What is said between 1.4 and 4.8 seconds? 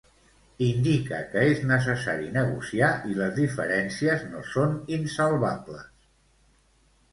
és necessari negociar i les diferències no són